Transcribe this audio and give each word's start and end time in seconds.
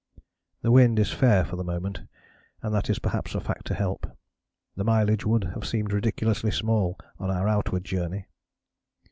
The 0.63 0.71
wind 0.71 0.97
is 0.97 1.11
fair 1.11 1.45
for 1.45 1.55
the 1.57 1.63
moment, 1.63 2.01
and 2.63 2.73
that 2.73 2.89
is 2.89 2.97
perhaps 2.97 3.35
a 3.35 3.39
fact 3.39 3.67
to 3.67 3.75
help. 3.75 4.07
The 4.75 4.83
mileage 4.83 5.27
would 5.27 5.43
have 5.53 5.67
seemed 5.67 5.93
ridiculously 5.93 6.49
small 6.49 6.97
on 7.19 7.29
our 7.29 7.47
outward 7.47 7.83
journey." 7.85 8.25